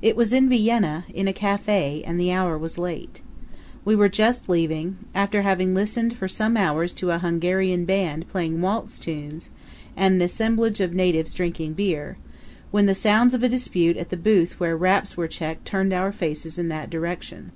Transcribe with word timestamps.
It 0.00 0.14
was 0.14 0.32
in 0.32 0.48
Vienna, 0.48 1.04
in 1.12 1.26
a 1.26 1.32
cafe, 1.32 2.04
and 2.06 2.20
the 2.20 2.30
hour 2.30 2.56
was 2.56 2.78
late. 2.78 3.22
We 3.84 3.96
were 3.96 4.08
just 4.08 4.48
leaving, 4.48 4.98
after 5.16 5.42
having 5.42 5.74
listened 5.74 6.16
for 6.16 6.28
some 6.28 6.56
hours 6.56 6.92
to 6.92 7.10
a 7.10 7.18
Hungarian 7.18 7.84
band 7.84 8.28
playing 8.28 8.60
waltz 8.60 9.00
tunes 9.00 9.50
and 9.96 10.14
an 10.14 10.22
assemblage 10.22 10.78
of 10.80 10.94
natives 10.94 11.34
drinking 11.34 11.72
beer, 11.72 12.18
when 12.70 12.86
the 12.86 12.94
sounds 12.94 13.34
of 13.34 13.42
a 13.42 13.48
dispute 13.48 13.96
at 13.96 14.10
the 14.10 14.16
booth 14.16 14.60
where 14.60 14.76
wraps 14.76 15.16
were 15.16 15.26
checked 15.26 15.64
turned 15.64 15.92
our 15.92 16.12
faces 16.12 16.56
in 16.56 16.68
that 16.68 16.88
direction. 16.88 17.50